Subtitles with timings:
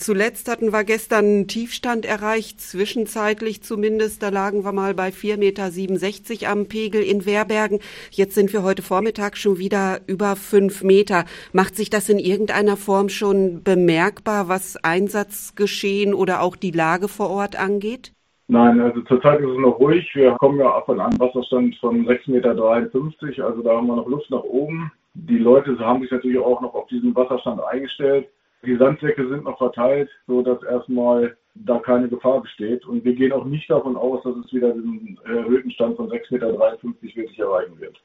[0.00, 4.22] Zuletzt hatten wir gestern einen Tiefstand erreicht, zwischenzeitlich zumindest.
[4.22, 7.80] Da lagen wir mal bei 4,67 Meter am Pegel in Werbergen.
[8.10, 11.26] Jetzt sind wir heute Vormittag schon wieder über fünf Meter.
[11.52, 17.28] Macht sich das in irgendeiner Form schon bemerkbar, was Einsatzgeschehen oder auch die Lage vor
[17.28, 18.14] Ort angeht?
[18.48, 20.08] Nein, also zurzeit ist es noch ruhig.
[20.14, 24.30] Wir kommen ja von einem Wasserstand von 6,53 Meter, also da haben wir noch Luft
[24.30, 24.90] nach oben.
[25.12, 28.26] Die Leute haben sich natürlich auch noch auf diesen Wasserstand eingestellt.
[28.64, 32.86] Die Sandsäcke sind noch verteilt, so dass erstmal da keine Gefahr besteht.
[32.86, 36.32] Und wir gehen auch nicht davon aus, dass es wieder den erhöhten Stand von 6,53
[36.32, 38.00] Meter wirklich erreichen wird.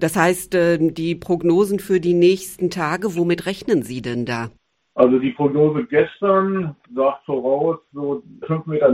[0.00, 4.50] Das heißt, äh, die Prognosen für die nächsten Tage, womit rechnen Sie denn da?
[4.94, 8.90] Also die Prognose gestern sagt voraus so 5,90 Meter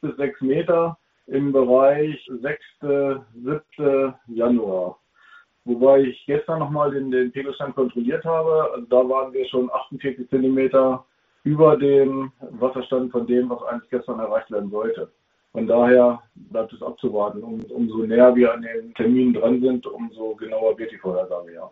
[0.00, 2.60] bis 6 Meter im Bereich 6.
[2.80, 4.14] 7.
[4.28, 5.00] Januar.
[5.64, 8.70] Wobei ich gestern nochmal den, den Pegelstand kontrolliert habe.
[8.72, 11.04] Also da waren wir schon 48 Zentimeter
[11.44, 15.10] über dem Wasserstand von dem, was eigentlich gestern erreicht werden sollte.
[15.52, 17.42] Von daher bleibt es abzuwarten.
[17.42, 21.70] Um, umso näher wir an den Terminen dran sind, umso genauer wird die Vorhersage, ja.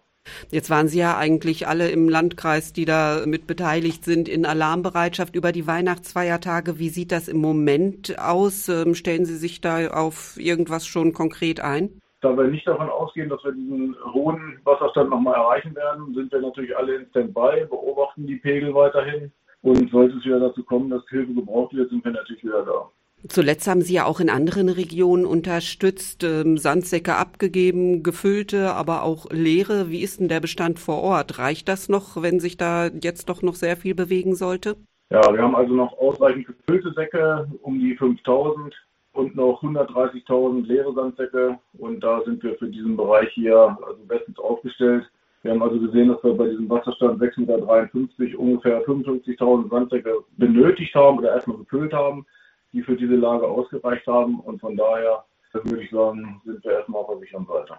[0.50, 5.34] Jetzt waren Sie ja eigentlich alle im Landkreis, die da mit beteiligt sind, in Alarmbereitschaft
[5.34, 6.78] über die Weihnachtsfeiertage.
[6.78, 8.68] Wie sieht das im Moment aus?
[8.68, 12.00] Ähm, stellen Sie sich da auf irgendwas schon konkret ein?
[12.20, 16.40] Da wir nicht davon ausgehen, dass wir diesen hohen Wasserstand nochmal erreichen werden, sind wir
[16.40, 19.30] natürlich alle in Standby, beobachten die Pegel weiterhin.
[19.62, 22.90] Und sollte es wieder dazu kommen, dass Hilfe gebraucht wird, sind wir natürlich wieder da.
[23.26, 29.26] Zuletzt haben Sie ja auch in anderen Regionen unterstützt, ähm, Sandsäcke abgegeben, gefüllte, aber auch
[29.30, 29.90] leere.
[29.90, 31.38] Wie ist denn der Bestand vor Ort?
[31.38, 34.76] Reicht das noch, wenn sich da jetzt doch noch sehr viel bewegen sollte?
[35.10, 38.74] Ja, wir haben also noch ausreichend gefüllte Säcke, um die 5000
[39.18, 41.58] und noch 130.000 leere Sandsäcke.
[41.78, 45.10] Und da sind wir für diesen Bereich hier also bestens aufgestellt.
[45.42, 50.94] Wir haben also gesehen, dass wir bei diesem Wasserstand 6,53 Meter ungefähr 55.000 Sandsäcke benötigt
[50.94, 52.26] haben oder erstmal gefüllt haben,
[52.72, 54.40] die für diese Lage ausgereicht haben.
[54.40, 57.78] Und von daher würde ich sagen, sind wir erstmal auf der sicheren Seite.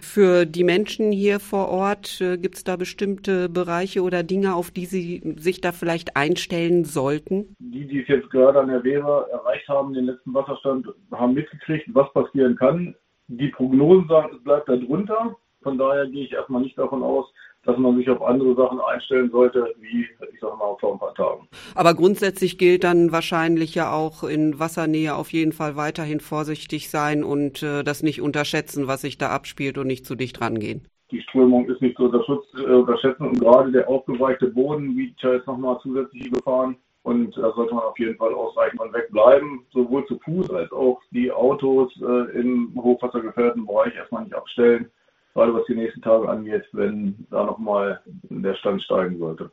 [0.00, 4.70] Für die Menschen hier vor Ort äh, gibt es da bestimmte Bereiche oder Dinge, auf
[4.70, 7.54] die sie sich da vielleicht einstellen sollten?
[7.58, 11.86] Die, die es jetzt gerade an der Wehr erreicht haben, den letzten Wasserstand, haben mitgekriegt,
[11.92, 12.94] was passieren kann.
[13.28, 15.36] Die Prognosen sagen, es bleibt da drunter.
[15.62, 17.26] Von daher gehe ich erstmal nicht davon aus,
[17.64, 21.14] dass man sich auf andere Sachen einstellen sollte, wie, ich sag mal, vor ein paar
[21.14, 21.46] Tagen.
[21.74, 27.22] Aber grundsätzlich gilt dann wahrscheinlich ja auch in Wassernähe auf jeden Fall weiterhin vorsichtig sein
[27.22, 30.86] und äh, das nicht unterschätzen, was sich da abspielt und nicht zu dicht rangehen.
[31.10, 35.46] Die Strömung ist nicht zu äh, unterschätzen und gerade der aufgeweichte Boden bietet ja jetzt
[35.46, 36.76] nochmal zusätzliche Gefahren.
[37.02, 41.00] Und da sollte man auf jeden Fall ausreichend von wegbleiben, sowohl zu Fuß als auch
[41.10, 44.90] die Autos äh, im hochwassergefährdeten Bereich erstmal nicht abstellen
[45.34, 49.48] gerade was die nächsten Tage angeht, wenn da nochmal der Stand steigen sollte.